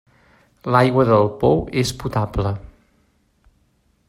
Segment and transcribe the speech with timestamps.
[0.75, 2.57] L'aigua del pou és potable.